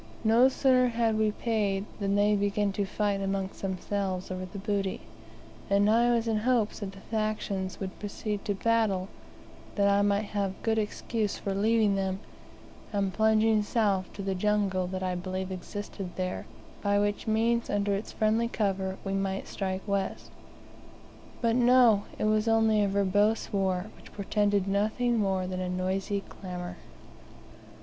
No 0.23 0.49
sooner 0.49 0.87
had 0.87 1.15
we 1.15 1.29
paid 1.29 1.85
than 1.99 2.15
they 2.15 2.35
began 2.35 2.71
to 2.71 2.85
fight 2.87 3.21
amongst 3.21 3.61
themselves 3.61 4.31
over 4.31 4.47
the 4.47 4.57
booty, 4.57 5.01
and 5.69 5.87
I 5.87 6.11
was 6.11 6.27
in 6.27 6.37
hopes 6.37 6.79
that 6.79 6.93
the 6.93 7.01
factions 7.11 7.79
would 7.79 7.99
proceed 7.99 8.43
to 8.45 8.55
battle, 8.55 9.09
that 9.75 9.87
I 9.87 10.01
might 10.01 10.23
have 10.33 10.63
good 10.63 10.79
excuse 10.79 11.37
for 11.37 11.53
leaving 11.53 11.93
them, 11.93 12.19
and 12.91 13.13
plunging 13.13 13.61
south 13.61 14.11
to 14.13 14.23
the 14.23 14.33
jungle 14.33 14.87
that 14.87 15.03
I 15.03 15.13
believed 15.13 15.51
existed 15.51 16.09
there, 16.15 16.47
by 16.81 16.97
which 16.97 17.27
means, 17.27 17.69
under 17.69 17.93
its 17.93 18.11
friendly 18.11 18.47
cover, 18.47 18.97
we 19.03 19.13
might 19.13 19.47
strike 19.47 19.87
west. 19.87 20.31
But 21.41 21.55
no, 21.55 22.05
it 22.17 22.25
was 22.25 22.47
only 22.47 22.83
a 22.83 22.87
verbose 22.87 23.53
war, 23.53 23.91
which 23.95 24.11
portended 24.11 24.67
nothing 24.67 25.19
more 25.19 25.45
than 25.45 25.59
a 25.61 25.69
noisy 25.69 26.21
clamor. 26.27 26.77